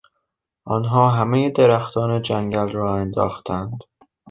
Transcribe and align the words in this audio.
آنها 0.65 1.09
همهی 1.09 1.51
درختان 1.51 2.21
جنگل 2.21 2.71
را 2.71 2.95
انداختند. 2.95 3.79